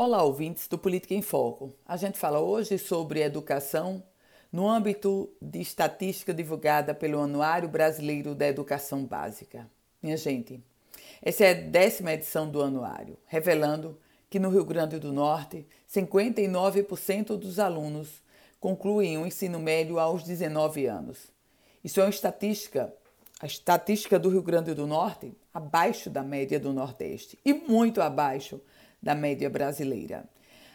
[0.00, 1.74] Olá, ouvintes do Política em Foco.
[1.84, 4.00] A gente fala hoje sobre educação
[4.52, 9.68] no âmbito de estatística divulgada pelo Anuário Brasileiro da Educação Básica.
[10.00, 10.62] Minha gente,
[11.20, 13.98] essa é a décima edição do anuário, revelando
[14.30, 18.22] que no Rio Grande do Norte, 59% dos alunos
[18.60, 21.32] concluem o ensino médio aos 19 anos.
[21.82, 22.94] Isso é uma estatística,
[23.40, 28.60] a estatística do Rio Grande do Norte, abaixo da média do Nordeste e muito abaixo
[29.02, 30.28] da média brasileira.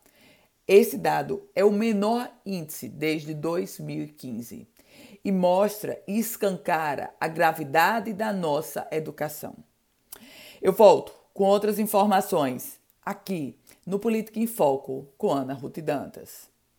[0.67, 4.67] Esse dado é o menor índice desde 2015
[5.23, 9.55] e mostra e escancara a gravidade da nossa educação.
[10.63, 16.54] Eu volto com outras informações aqui no Política em Foco com Ana Ruth Dantas.